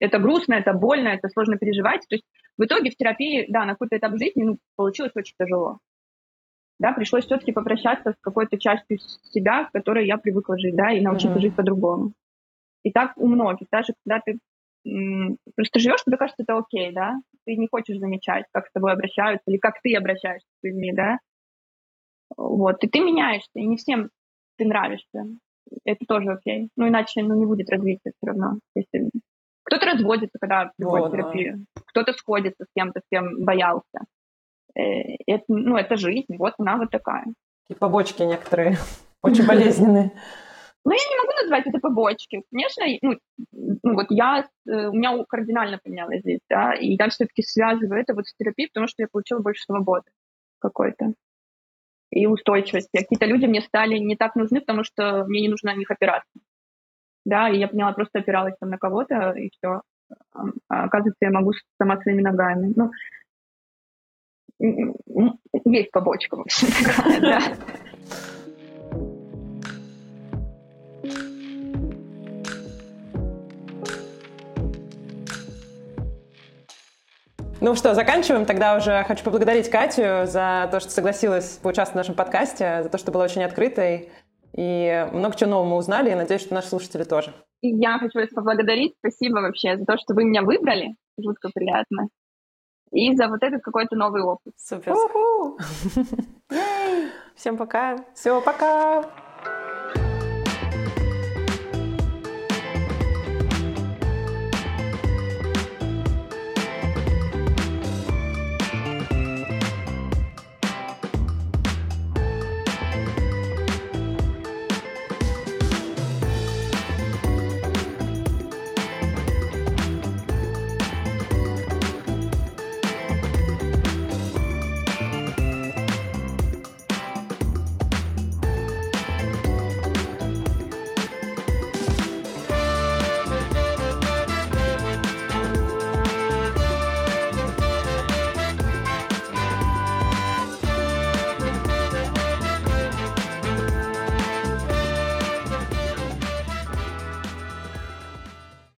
[0.00, 2.06] Это грустно, это больно, это сложно переживать.
[2.08, 2.24] То есть
[2.56, 5.78] в итоге в терапии, да, на какой-то этап жизни, ну, получилось очень тяжело.
[6.78, 11.00] Да, пришлось все-таки попрощаться с какой-то частью себя, в которой я привыкла жить, да, и
[11.00, 11.40] научиться mm-hmm.
[11.40, 12.12] жить по-другому.
[12.84, 14.38] И так у многих, даже когда ты
[15.56, 19.42] просто живешь, тебе кажется, это окей, да, ты не хочешь замечать, как с тобой обращаются,
[19.48, 21.18] или как ты обращаешься с людьми, да,
[22.36, 24.10] вот, и ты меняешься, и не всем
[24.56, 25.24] ты нравишься
[25.84, 26.68] это тоже окей.
[26.76, 28.58] Ну, иначе ну, не будет развития все равно.
[28.74, 29.10] Если
[29.64, 31.64] Кто-то разводится, когда приходит Вот, терапию.
[31.86, 34.00] Кто-то сходится с кем-то, с кем боялся.
[34.74, 37.26] Э, это, ну, это жизнь, вот она вот такая.
[37.68, 38.76] И побочки некоторые
[39.22, 40.12] очень болезненные.
[40.84, 42.42] Ну, я не могу назвать это побочки.
[42.50, 43.18] Конечно, ну,
[43.82, 48.14] ну вот я, э, у меня кардинально поменялось здесь, да, и я все-таки связываю это
[48.14, 50.10] вот с терапией, потому что я получила больше свободы
[50.60, 51.12] какой-то
[52.10, 52.96] и устойчивости.
[52.96, 55.90] А какие-то люди мне стали не так нужны, потому что мне не нужна на них
[55.90, 56.30] опираться.
[57.24, 59.82] Да, и я поняла, просто опиралась там на кого-то, и все.
[60.68, 62.72] А оказывается, я могу сама своими ногами.
[62.74, 62.90] Ну,
[65.66, 66.68] есть побочка, в общем.
[77.60, 78.46] Ну что, заканчиваем.
[78.46, 82.98] Тогда уже хочу поблагодарить Катю за то, что согласилась поучаствовать в нашем подкасте, за то,
[82.98, 84.10] что была очень открытой.
[84.56, 87.32] И много чего нового мы узнали, и надеюсь, что наши слушатели тоже.
[87.60, 88.94] И я хочу вас поблагодарить.
[88.98, 90.94] Спасибо вообще за то, что вы меня выбрали.
[91.20, 92.08] Жутко приятно.
[92.92, 94.54] И за вот этот какой-то новый опыт.
[94.56, 94.94] Супер.
[97.34, 97.96] Всем пока.
[98.14, 99.04] Все, пока!